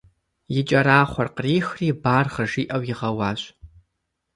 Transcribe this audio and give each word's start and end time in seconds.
И 0.59 0.61
кӏэрахъуэр 0.67 1.29
кърихри 1.35 1.89
«баргъэ» 2.03 2.45
жиӏэу 2.51 2.81
игъэуащ. 2.91 3.41